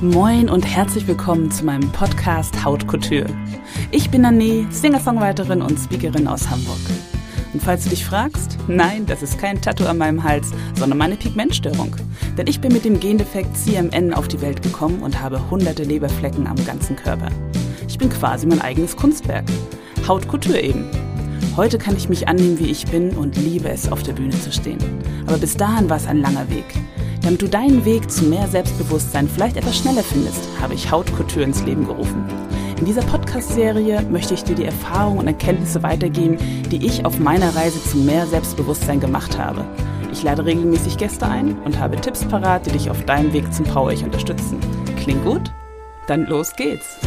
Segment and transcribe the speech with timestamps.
[0.00, 3.26] Moin und herzlich willkommen zu meinem Podcast Haut Couture.
[3.90, 6.78] Ich bin Anne, Singer-Songwriterin und Speakerin aus Hamburg.
[7.52, 11.16] Und falls du dich fragst, nein, das ist kein Tattoo an meinem Hals, sondern meine
[11.16, 11.94] Pigmentstörung.
[12.38, 16.46] Denn ich bin mit dem Gendefekt CMN auf die Welt gekommen und habe hunderte Leberflecken
[16.46, 17.28] am ganzen Körper.
[17.86, 19.44] Ich bin quasi mein eigenes Kunstwerk.
[20.08, 20.86] Haut Couture eben.
[21.56, 24.50] Heute kann ich mich annehmen, wie ich bin und liebe es, auf der Bühne zu
[24.52, 24.78] stehen.
[25.26, 26.64] Aber bis dahin war es ein langer Weg.
[27.22, 31.44] Damit du deinen Weg zu mehr Selbstbewusstsein vielleicht etwas schneller findest, habe ich Haut Couture
[31.44, 32.24] ins Leben gerufen.
[32.78, 36.36] In dieser Podcast-Serie möchte ich dir die Erfahrungen und Erkenntnisse weitergeben,
[36.70, 39.64] die ich auf meiner Reise zu mehr Selbstbewusstsein gemacht habe.
[40.10, 43.66] Ich lade regelmäßig Gäste ein und habe Tipps parat, die dich auf deinem Weg zum
[43.66, 44.58] Power-Ich unterstützen.
[44.96, 45.52] Klingt gut?
[46.08, 46.98] Dann los geht's!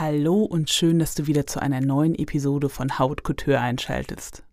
[0.00, 4.44] Hallo und schön, dass du wieder zu einer neuen Episode von Haut Couture einschaltest.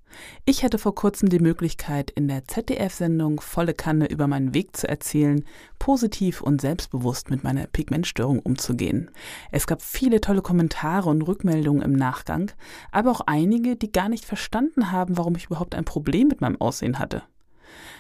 [0.44, 4.90] Ich hatte vor kurzem die Möglichkeit, in der ZDF-Sendung Volle Kanne über meinen Weg zu
[4.90, 5.46] erzählen,
[5.80, 9.10] positiv und selbstbewusst mit meiner Pigmentstörung umzugehen.
[9.50, 12.52] Es gab viele tolle Kommentare und Rückmeldungen im Nachgang,
[12.92, 16.60] aber auch einige, die gar nicht verstanden haben, warum ich überhaupt ein Problem mit meinem
[16.60, 17.24] Aussehen hatte.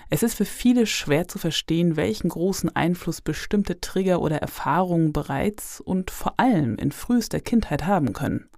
[0.10, 5.82] Es ist für viele schwer zu verstehen, welchen großen Einfluss bestimmte Trigger oder Erfahrungen bereits
[5.82, 8.50] und vor allem in frühester Kindheit haben können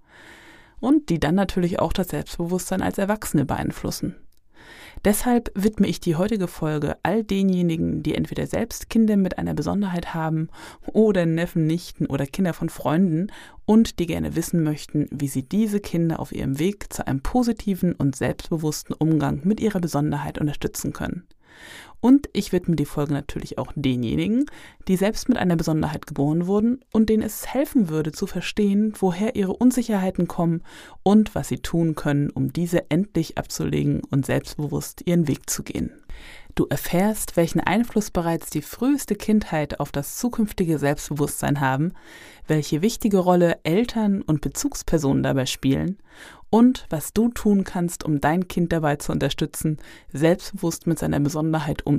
[0.80, 4.16] und die dann natürlich auch das Selbstbewusstsein als Erwachsene beeinflussen.
[5.04, 10.14] Deshalb widme ich die heutige Folge all denjenigen, die entweder selbst Kinder mit einer Besonderheit
[10.14, 10.48] haben
[10.86, 13.28] oder Neffen, Nichten oder Kinder von Freunden
[13.66, 17.94] und die gerne wissen möchten, wie sie diese Kinder auf ihrem Weg zu einem positiven
[17.94, 21.26] und selbstbewussten Umgang mit ihrer Besonderheit unterstützen können.
[22.00, 24.46] Und ich widme die Folge natürlich auch denjenigen,
[24.88, 29.36] die selbst mit einer Besonderheit geboren wurden und denen es helfen würde zu verstehen, woher
[29.36, 30.62] ihre Unsicherheiten kommen
[31.02, 35.92] und was sie tun können, um diese endlich abzulegen und selbstbewusst ihren Weg zu gehen.
[36.54, 41.92] Du erfährst, welchen Einfluss bereits die früheste Kindheit auf das zukünftige Selbstbewusstsein haben,
[42.46, 45.98] welche wichtige Rolle Eltern und Bezugspersonen dabei spielen
[46.50, 49.78] und was du tun kannst, um dein Kind dabei zu unterstützen,
[50.12, 51.89] selbstbewusst mit seiner Besonderheit umzugehen.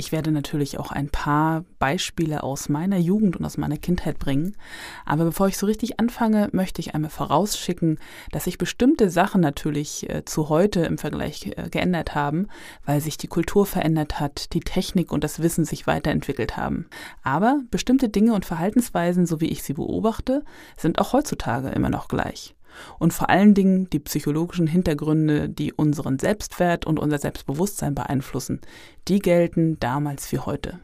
[0.00, 4.56] Ich werde natürlich auch ein paar Beispiele aus meiner Jugend und aus meiner Kindheit bringen.
[5.04, 7.98] Aber bevor ich so richtig anfange, möchte ich einmal vorausschicken,
[8.32, 12.48] dass sich bestimmte Sachen natürlich äh, zu heute im Vergleich äh, geändert haben,
[12.86, 16.86] weil sich die Kultur verändert hat, die Technik und das Wissen sich weiterentwickelt haben.
[17.22, 20.46] Aber bestimmte Dinge und Verhaltensweisen, so wie ich sie beobachte,
[20.78, 22.54] sind auch heutzutage immer noch gleich
[22.98, 28.60] und vor allen Dingen die psychologischen Hintergründe, die unseren Selbstwert und unser Selbstbewusstsein beeinflussen,
[29.08, 30.80] die gelten damals wie heute.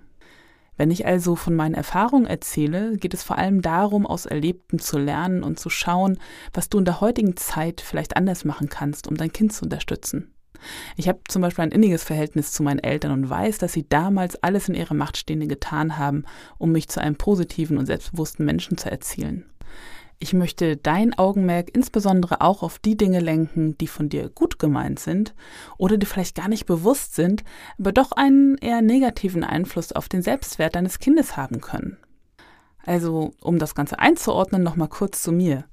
[0.77, 4.99] Wenn ich also von meinen Erfahrungen erzähle, geht es vor allem darum, aus Erlebten zu
[4.99, 6.19] lernen und zu schauen,
[6.53, 10.35] was du in der heutigen Zeit vielleicht anders machen kannst, um dein Kind zu unterstützen.
[10.97, 14.43] Ich habe zum Beispiel ein inniges Verhältnis zu meinen Eltern und weiß, dass sie damals
[14.43, 16.25] alles in ihrer Macht Stehende getan haben,
[16.59, 19.47] um mich zu einem positiven und selbstbewussten Menschen zu erzielen.
[20.19, 24.99] Ich möchte dein Augenmerk insbesondere auch auf die Dinge lenken, die von dir gut gemeint
[24.99, 25.35] sind
[25.77, 27.45] oder die vielleicht gar nicht bewusst sind,
[27.79, 31.99] aber doch einen eher negativen Einfluss auf den Selbstwert deines Kindes haben können.
[32.87, 35.65] Also, um das Ganze einzuordnen, nochmal kurz zu mir.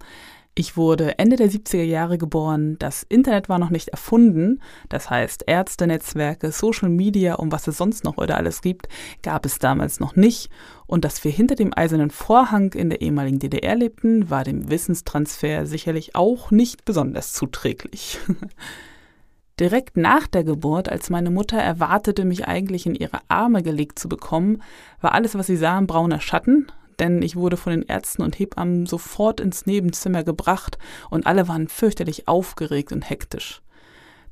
[0.55, 5.45] Ich wurde Ende der 70er Jahre geboren, das Internet war noch nicht erfunden, das heißt
[5.47, 8.87] Ärztenetzwerke, Social Media und was es sonst noch heute alles gibt,
[9.23, 10.51] gab es damals noch nicht.
[10.85, 15.65] Und dass wir hinter dem eisernen Vorhang in der ehemaligen DDR lebten, war dem Wissenstransfer
[15.65, 18.19] sicherlich auch nicht besonders zuträglich.
[19.59, 24.07] Direkt nach der Geburt, als meine Mutter erwartete, mich eigentlich in ihre Arme gelegt zu
[24.07, 24.61] bekommen,
[25.01, 26.67] war alles, was sie sah, ein brauner Schatten,
[26.99, 30.77] denn ich wurde von den Ärzten und Hebammen sofort ins Nebenzimmer gebracht
[31.09, 33.61] und alle waren fürchterlich aufgeregt und hektisch.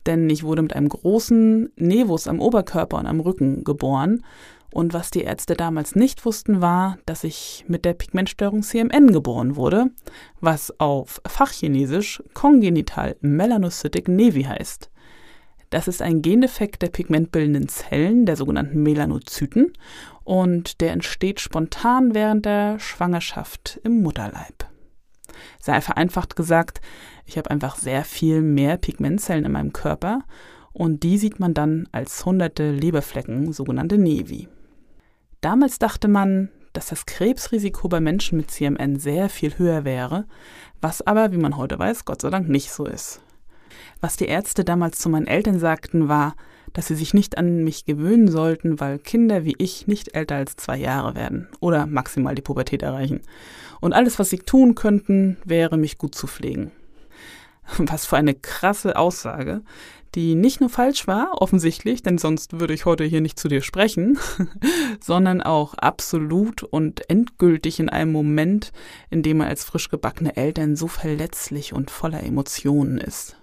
[0.05, 4.23] Denn ich wurde mit einem großen Nevus am Oberkörper und am Rücken geboren.
[4.73, 9.57] Und was die Ärzte damals nicht wussten, war, dass ich mit der Pigmentstörung CMN geboren
[9.57, 9.87] wurde,
[10.39, 14.90] was auf Fachchinesisch kongenital melanocytic nevi heißt.
[15.71, 19.71] Das ist ein Gendefekt der pigmentbildenden Zellen, der sogenannten Melanozyten,
[20.25, 24.67] und der entsteht spontan während der Schwangerschaft im Mutterleib.
[25.59, 26.81] Sei vereinfacht gesagt,
[27.25, 30.23] ich habe einfach sehr viel mehr Pigmentzellen in meinem Körper
[30.73, 34.49] und die sieht man dann als hunderte Leberflecken, sogenannte Nevi.
[35.39, 40.25] Damals dachte man, dass das Krebsrisiko bei Menschen mit CMN sehr viel höher wäre,
[40.81, 43.21] was aber, wie man heute weiß, Gott sei Dank nicht so ist.
[43.99, 46.35] Was die Ärzte damals zu meinen Eltern sagten, war,
[46.73, 50.55] dass sie sich nicht an mich gewöhnen sollten, weil Kinder wie ich nicht älter als
[50.55, 53.21] zwei Jahre werden oder maximal die Pubertät erreichen.
[53.79, 56.71] Und alles, was sie tun könnten, wäre, mich gut zu pflegen.
[57.77, 59.61] Was für eine krasse Aussage,
[60.13, 63.61] die nicht nur falsch war, offensichtlich, denn sonst würde ich heute hier nicht zu dir
[63.61, 64.19] sprechen,
[64.99, 68.71] sondern auch absolut und endgültig in einem Moment,
[69.09, 73.37] in dem man als frisch gebackene Eltern so verletzlich und voller Emotionen ist.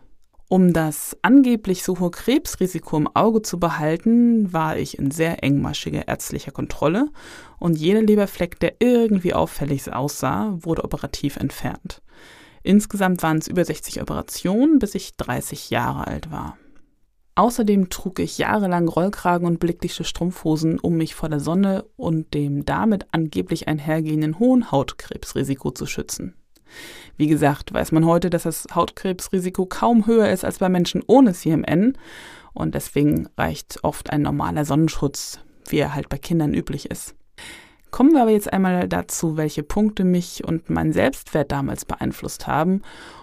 [0.51, 6.09] Um das angeblich so hohe Krebsrisiko im Auge zu behalten, war ich in sehr engmaschiger
[6.09, 7.11] ärztlicher Kontrolle
[7.59, 12.01] und jeder Leberfleck, der irgendwie auffällig aussah, wurde operativ entfernt.
[12.63, 16.57] Insgesamt waren es über 60 Operationen, bis ich 30 Jahre alt war.
[17.35, 22.65] Außerdem trug ich jahrelang Rollkragen und blickdichte Strumpfhosen, um mich vor der Sonne und dem
[22.65, 26.35] damit angeblich einhergehenden hohen Hautkrebsrisiko zu schützen.
[27.17, 31.33] Wie gesagt, weiß man heute, dass das Hautkrebsrisiko kaum höher ist als bei Menschen ohne
[31.33, 31.97] CMN
[32.53, 37.15] und deswegen reicht oft ein normaler Sonnenschutz, wie er halt bei Kindern üblich ist.
[37.91, 42.83] Kommen wir aber jetzt einmal dazu, welche Punkte mich und meinen Selbstwert damals beeinflusst haben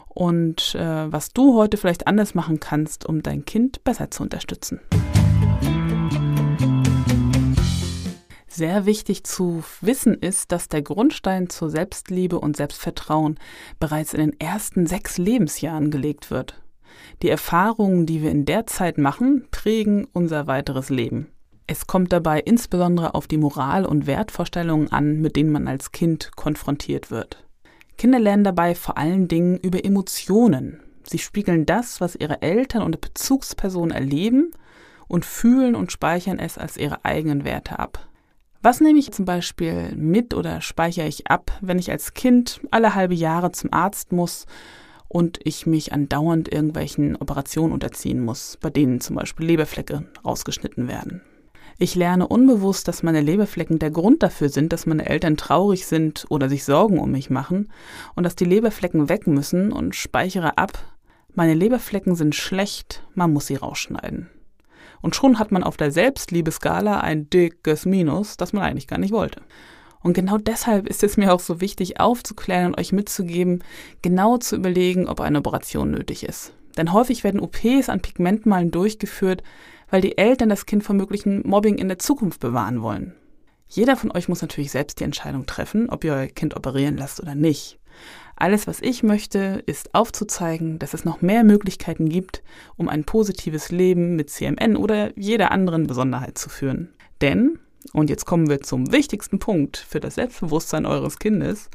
[0.10, 4.80] und äh, was du heute vielleicht anders machen kannst, um dein Kind besser zu unterstützen.
[8.56, 13.38] Sehr wichtig zu wissen ist, dass der Grundstein zur Selbstliebe und Selbstvertrauen
[13.82, 16.64] bereits in den ersten sechs Lebensjahren gelegt wird.
[17.22, 21.28] Die Erfahrungen, die wir in der Zeit machen, prägen unser weiteres Leben.
[21.68, 26.32] Es kommt dabei insbesondere auf die Moral- und Wertvorstellungen an, mit denen man als Kind
[26.38, 27.46] konfrontiert wird.
[27.98, 30.80] Kinder lernen dabei vor allen Dingen über Emotionen.
[31.04, 34.52] Sie spiegeln das, was ihre Eltern und Bezugspersonen erleben
[35.10, 38.08] und fühlen und speichern es als ihre eigenen Werte ab.
[38.66, 42.96] Was nehme ich zum Beispiel mit oder speichere ich ab, wenn ich als Kind alle
[42.96, 44.48] halbe Jahre zum Arzt muss
[45.08, 51.22] und ich mich andauernd irgendwelchen Operationen unterziehen muss, bei denen zum Beispiel Leberflecke rausgeschnitten werden?
[51.78, 56.26] Ich lerne unbewusst, dass meine Leberflecken der Grund dafür sind, dass meine Eltern traurig sind
[56.30, 57.72] oder sich Sorgen um mich machen
[58.16, 60.80] und dass die Leberflecken weg müssen und speichere ab,
[61.36, 64.32] meine Leberflecken sind schlecht, man muss sie rausschneiden.
[65.06, 69.14] Und schon hat man auf der Selbstliebeskala ein dickes Minus, das man eigentlich gar nicht
[69.14, 69.40] wollte.
[70.02, 73.64] Und genau deshalb ist es mir auch so wichtig, aufzuklären und euch mitzugeben,
[74.02, 76.54] genau zu überlegen, ob eine Operation nötig ist.
[76.76, 79.44] Denn häufig werden OPs an Pigmentmalen durchgeführt,
[79.92, 83.14] weil die Eltern das Kind vor möglichen Mobbing in der Zukunft bewahren wollen.
[83.68, 87.22] Jeder von euch muss natürlich selbst die Entscheidung treffen, ob ihr euer Kind operieren lasst
[87.22, 87.78] oder nicht.
[88.38, 92.44] Alles, was ich möchte, ist aufzuzeigen, dass es noch mehr Möglichkeiten gibt,
[92.76, 96.94] um ein positives Leben mit CMN oder jeder anderen Besonderheit zu führen.
[97.22, 97.60] Denn,
[97.94, 101.70] und jetzt kommen wir zum wichtigsten Punkt für das Selbstbewusstsein eures Kindes,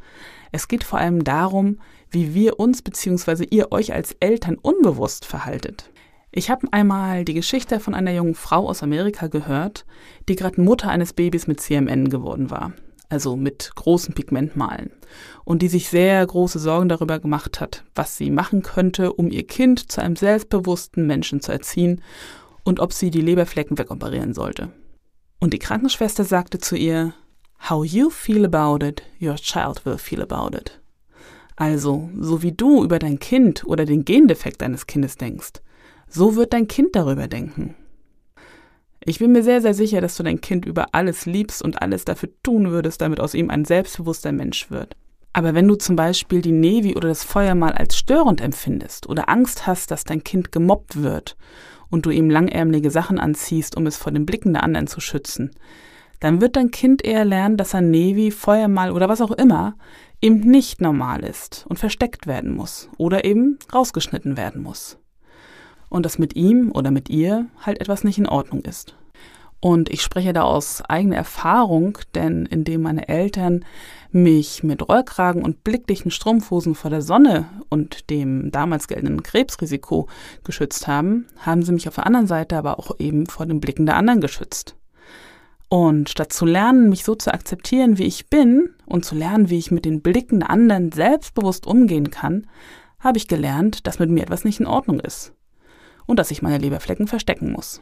[0.52, 1.78] es geht vor allem darum,
[2.11, 3.46] wie wir uns bzw.
[3.50, 5.90] ihr euch als Eltern unbewusst verhaltet.
[6.31, 9.87] Ich habe einmal die Geschichte von einer jungen Frau aus Amerika gehört,
[10.28, 12.73] die gerade Mutter eines Babys mit CMN geworden war
[13.11, 14.91] also mit großen Pigmentmalen,
[15.45, 19.47] und die sich sehr große Sorgen darüber gemacht hat, was sie machen könnte, um ihr
[19.47, 22.01] Kind zu einem selbstbewussten Menschen zu erziehen
[22.65, 24.71] und ob sie die Leberflecken wegoperieren sollte.
[25.41, 27.15] Und die Krankenschwester sagte zu ihr,
[27.69, 30.81] How you feel about it, your child will feel about it.
[31.57, 35.61] Also, so wie du über dein Kind oder den Gendefekt deines Kindes denkst,
[36.09, 37.75] so wird dein Kind darüber denken.
[39.02, 42.05] Ich bin mir sehr, sehr sicher, dass du dein Kind über alles liebst und alles
[42.05, 44.94] dafür tun würdest, damit aus ihm ein selbstbewusster Mensch wird.
[45.32, 49.29] Aber wenn du zum Beispiel die Navy oder das Feuer mal als störend empfindest oder
[49.31, 51.37] Angst hast, dass dein Kind gemobbt wird
[51.88, 55.52] und du ihm langärmelige Sachen anziehst, um es vor den Blicken der anderen zu schützen,
[56.19, 59.76] dann wird dein Kind eher lernen, dass ein Navy, Feuermal oder was auch immer
[60.21, 65.00] eben nicht normal ist und versteckt werden muss oder eben rausgeschnitten werden muss
[65.90, 68.94] und dass mit ihm oder mit ihr halt etwas nicht in Ordnung ist.
[69.61, 73.66] Und ich spreche da aus eigener Erfahrung, denn indem meine Eltern
[74.11, 80.09] mich mit Rollkragen und blickdichten Strumpfhosen vor der Sonne und dem damals geltenden Krebsrisiko
[80.44, 83.85] geschützt haben, haben sie mich auf der anderen Seite aber auch eben vor den Blicken
[83.85, 84.76] der anderen geschützt.
[85.68, 89.59] Und statt zu lernen, mich so zu akzeptieren, wie ich bin und zu lernen, wie
[89.59, 92.47] ich mit den Blicken der anderen selbstbewusst umgehen kann,
[92.99, 95.35] habe ich gelernt, dass mit mir etwas nicht in Ordnung ist
[96.11, 97.81] und dass ich meine Leberflecken verstecken muss.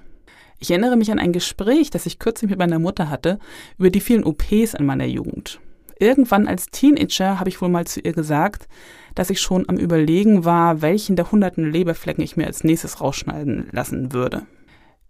[0.61, 3.38] Ich erinnere mich an ein Gespräch, das ich kürzlich mit meiner Mutter hatte,
[3.78, 5.61] über die vielen OPs in meiner Jugend.
[5.99, 8.68] Irgendwann als Teenager habe ich wohl mal zu ihr gesagt,
[9.14, 13.68] dass ich schon am Überlegen war, welchen der hunderten Leberflecken ich mir als nächstes rausschneiden
[13.73, 14.42] lassen würde.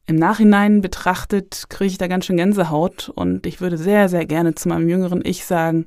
[0.07, 4.55] Im Nachhinein betrachtet kriege ich da ganz schön Gänsehaut und ich würde sehr, sehr gerne
[4.55, 5.85] zu meinem jüngeren Ich sagen,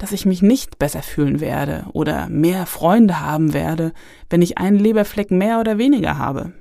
[0.00, 3.92] dass ich mich nicht besser fühlen werde oder mehr Freunde haben werde,
[4.28, 6.52] wenn ich einen Leberfleck mehr oder weniger habe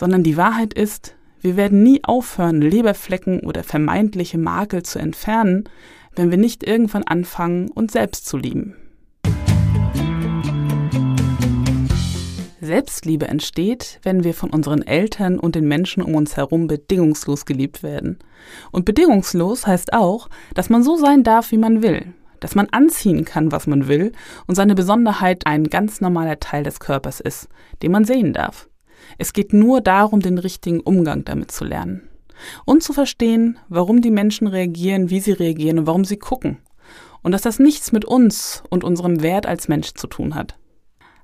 [0.00, 5.64] sondern die Wahrheit ist, wir werden nie aufhören, Leberflecken oder vermeintliche Makel zu entfernen,
[6.16, 8.76] wenn wir nicht irgendwann anfangen, uns selbst zu lieben.
[12.62, 17.82] Selbstliebe entsteht, wenn wir von unseren Eltern und den Menschen um uns herum bedingungslos geliebt
[17.82, 18.18] werden.
[18.70, 23.24] Und bedingungslos heißt auch, dass man so sein darf, wie man will, dass man anziehen
[23.24, 24.12] kann, was man will
[24.46, 27.48] und seine Besonderheit ein ganz normaler Teil des Körpers ist,
[27.82, 28.68] den man sehen darf.
[29.18, 32.02] Es geht nur darum, den richtigen Umgang damit zu lernen
[32.64, 36.58] und zu verstehen, warum die Menschen reagieren, wie sie reagieren und warum sie gucken.
[37.22, 40.56] Und dass das nichts mit uns und unserem Wert als Mensch zu tun hat.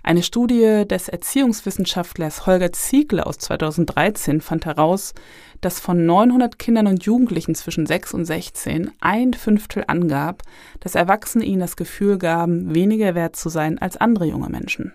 [0.06, 5.14] Eine Studie des Erziehungswissenschaftlers Holger Ziegler aus 2013 fand heraus,
[5.60, 10.44] dass von 900 Kindern und Jugendlichen zwischen 6 und 16 ein Fünftel angab,
[10.78, 14.92] dass Erwachsene ihnen das Gefühl gaben, weniger wert zu sein als andere junge Menschen.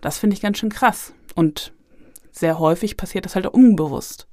[0.00, 1.12] Das finde ich ganz schön krass.
[1.36, 1.72] Und
[2.32, 4.26] sehr häufig passiert das halt unbewusst.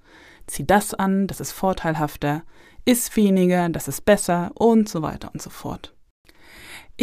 [0.47, 2.41] Zieh das an, das ist vorteilhafter,
[2.85, 5.93] iss weniger, das ist besser und so weiter und so fort.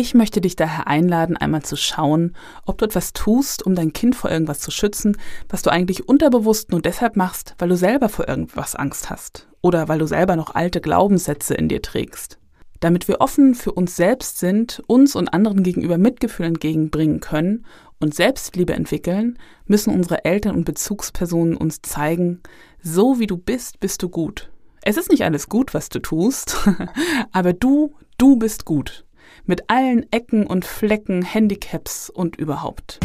[0.00, 4.14] Ich möchte dich daher einladen, einmal zu schauen, ob du etwas tust, um dein Kind
[4.14, 5.17] vor irgendwas zu schützen,
[5.49, 9.88] was du eigentlich unterbewusst nur deshalb machst, weil du selber vor irgendwas Angst hast oder
[9.88, 12.38] weil du selber noch alte Glaubenssätze in dir trägst.
[12.78, 17.67] Damit wir offen für uns selbst sind, uns und anderen gegenüber Mitgefühl entgegenbringen können
[17.99, 19.37] und Selbstliebe entwickeln,
[19.67, 22.40] müssen unsere Eltern und Bezugspersonen uns zeigen,
[22.81, 24.49] so wie du bist, bist du gut.
[24.83, 26.57] Es ist nicht alles gut, was du tust,
[27.33, 29.05] aber du, du bist gut
[29.44, 33.00] mit allen Ecken und Flecken, Handicaps und überhaupt.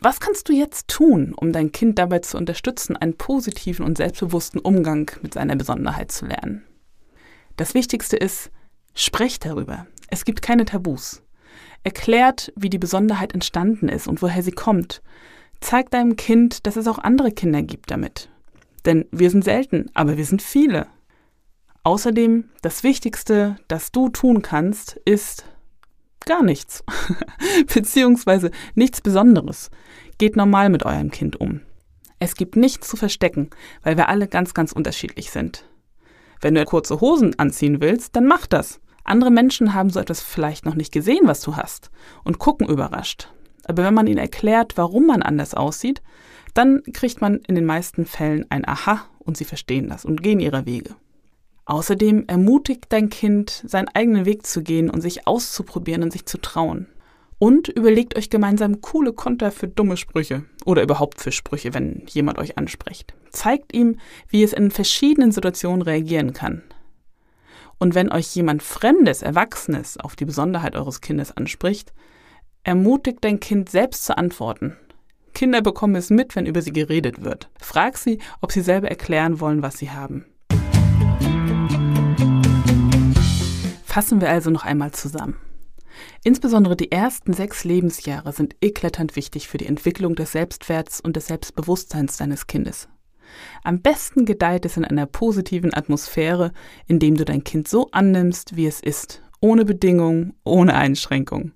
[0.00, 4.60] Was kannst du jetzt tun, um dein Kind dabei zu unterstützen, einen positiven und selbstbewussten
[4.60, 6.62] Umgang mit seiner Besonderheit zu lernen?
[7.56, 8.50] Das Wichtigste ist,
[8.94, 9.86] sprecht darüber.
[10.08, 11.22] Es gibt keine Tabus.
[11.82, 15.02] Erklärt, wie die Besonderheit entstanden ist und woher sie kommt.
[15.60, 18.28] Zeigt deinem Kind, dass es auch andere Kinder gibt damit.
[18.84, 20.86] Denn wir sind selten, aber wir sind viele.
[21.86, 25.44] Außerdem, das Wichtigste, das du tun kannst, ist
[26.24, 26.82] gar nichts.
[27.72, 29.70] Beziehungsweise nichts Besonderes.
[30.18, 31.60] Geht normal mit eurem Kind um.
[32.18, 33.50] Es gibt nichts zu verstecken,
[33.84, 35.64] weil wir alle ganz, ganz unterschiedlich sind.
[36.40, 38.80] Wenn du kurze Hosen anziehen willst, dann mach das.
[39.04, 41.92] Andere Menschen haben so etwas vielleicht noch nicht gesehen, was du hast,
[42.24, 43.28] und gucken überrascht.
[43.64, 46.02] Aber wenn man ihnen erklärt, warum man anders aussieht,
[46.52, 50.40] dann kriegt man in den meisten Fällen ein Aha und sie verstehen das und gehen
[50.40, 50.96] ihrer Wege.
[51.66, 56.38] Außerdem ermutigt dein Kind, seinen eigenen Weg zu gehen und sich auszuprobieren und sich zu
[56.38, 56.86] trauen.
[57.38, 62.38] Und überlegt euch gemeinsam coole Konter für dumme Sprüche oder überhaupt für Sprüche, wenn jemand
[62.38, 63.14] euch anspricht.
[63.30, 66.62] Zeigt ihm, wie es in verschiedenen Situationen reagieren kann.
[67.78, 71.92] Und wenn euch jemand Fremdes, Erwachsenes auf die Besonderheit eures Kindes anspricht,
[72.62, 74.76] ermutigt dein Kind selbst zu antworten.
[75.34, 77.50] Kinder bekommen es mit, wenn über sie geredet wird.
[77.60, 80.24] Frag sie, ob sie selber erklären wollen, was sie haben.
[83.96, 85.38] Fassen wir also noch einmal zusammen.
[86.22, 91.28] Insbesondere die ersten sechs Lebensjahre sind eklatant wichtig für die Entwicklung des Selbstwerts und des
[91.28, 92.90] Selbstbewusstseins deines Kindes.
[93.64, 96.52] Am besten gedeiht es in einer positiven Atmosphäre,
[96.86, 101.54] indem du dein Kind so annimmst, wie es ist, ohne Bedingungen, ohne Einschränkungen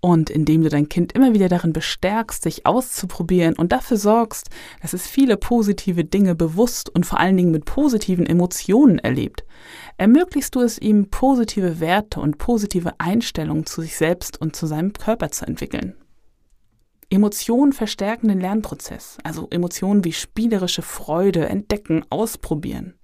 [0.00, 4.48] und indem du dein Kind immer wieder darin bestärkst, sich auszuprobieren und dafür sorgst,
[4.82, 9.44] dass es viele positive Dinge bewusst und vor allen Dingen mit positiven Emotionen erlebt,
[9.96, 14.92] ermöglichst du es ihm, positive Werte und positive Einstellungen zu sich selbst und zu seinem
[14.92, 15.94] Körper zu entwickeln.
[17.08, 22.94] Emotionen verstärken den Lernprozess, also Emotionen wie spielerische Freude, Entdecken, Ausprobieren.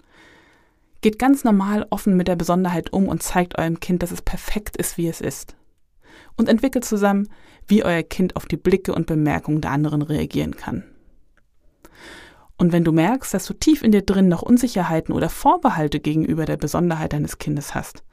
[1.03, 4.77] Geht ganz normal offen mit der Besonderheit um und zeigt eurem Kind, dass es perfekt
[4.77, 5.57] ist, wie es ist
[6.37, 7.29] und entwickelt zusammen,
[7.67, 10.85] wie euer Kind auf die Blicke und Bemerkungen der anderen reagieren kann.
[12.57, 16.45] Und wenn du merkst, dass du tief in dir drin noch Unsicherheiten oder Vorbehalte gegenüber
[16.45, 18.05] der Besonderheit deines Kindes hast,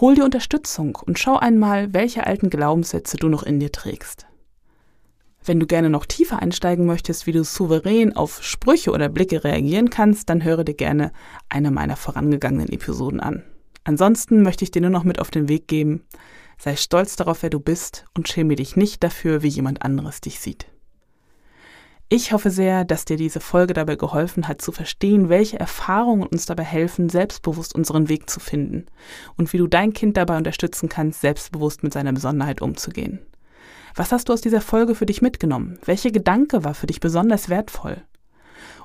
[0.00, 4.26] hol dir Unterstützung und schau einmal, welche alten Glaubenssätze du noch in dir trägst.
[5.44, 9.90] Wenn du gerne noch tiefer einsteigen möchtest, wie du souverän auf Sprüche oder Blicke reagieren
[9.90, 11.10] kannst, dann höre dir gerne
[11.48, 13.42] eine meiner vorangegangenen Episoden an.
[13.84, 16.04] Ansonsten möchte ich dir nur noch mit auf den Weg geben,
[16.58, 20.40] Sei stolz darauf, wer du bist und schäme dich nicht dafür, wie jemand anderes dich
[20.40, 20.66] sieht.
[22.10, 26.46] Ich hoffe sehr, dass dir diese Folge dabei geholfen hat zu verstehen, welche Erfahrungen uns
[26.46, 28.86] dabei helfen, selbstbewusst unseren Weg zu finden
[29.36, 33.20] und wie du dein Kind dabei unterstützen kannst, selbstbewusst mit seiner Besonderheit umzugehen.
[33.94, 35.78] Was hast du aus dieser Folge für dich mitgenommen?
[35.84, 38.02] Welche Gedanke war für dich besonders wertvoll?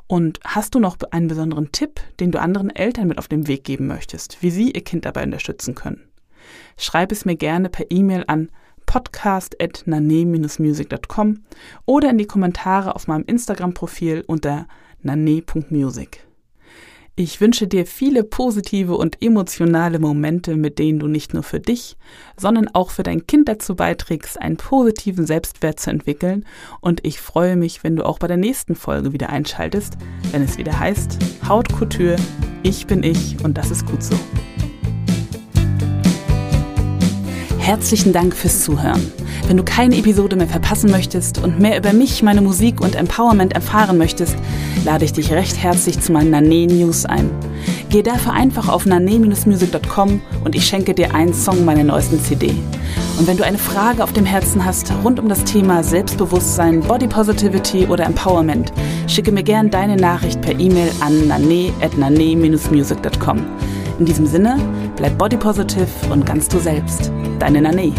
[0.08, 3.64] Und hast du noch einen besonderen Tipp, den du anderen Eltern mit auf den Weg
[3.64, 6.02] geben möchtest, wie sie ihr Kind dabei unterstützen können?
[6.78, 8.52] Schreib es mir gerne per E-Mail an
[8.86, 11.44] podcast.nane-music.com
[11.86, 14.68] oder in die Kommentare auf meinem Instagram-Profil unter
[15.02, 16.28] nane.music.
[17.16, 21.96] Ich wünsche dir viele positive und emotionale Momente, mit denen du nicht nur für dich,
[22.38, 26.44] sondern auch für dein Kind dazu beiträgst, einen positiven Selbstwert zu entwickeln.
[26.82, 29.96] Und ich freue mich, wenn du auch bei der nächsten Folge wieder einschaltest,
[30.32, 32.16] wenn es wieder heißt Haut Couture,
[32.64, 34.16] ich bin ich und das ist gut so.
[37.64, 39.10] Herzlichen Dank fürs Zuhören.
[39.48, 43.54] Wenn du keine Episode mehr verpassen möchtest und mehr über mich, meine Musik und Empowerment
[43.54, 44.36] erfahren möchtest,
[44.84, 47.32] lade ich dich recht herzlich zu meinen Nane News ein.
[47.88, 52.54] Geh dafür einfach auf nane-music.com und ich schenke dir einen Song meiner neuesten CD.
[53.18, 57.08] Und wenn du eine Frage auf dem Herzen hast rund um das Thema Selbstbewusstsein, Body
[57.08, 58.74] Positivity oder Empowerment,
[59.08, 63.40] schicke mir gern deine Nachricht per E-Mail an nane-music.com.
[64.00, 64.58] In diesem Sinne,
[64.96, 67.12] bleib body positive und ganz du selbst.
[67.40, 67.94] Deine Nane.